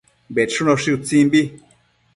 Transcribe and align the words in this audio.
Bedshunoshi 0.37 0.89
utsimbi 0.97 1.41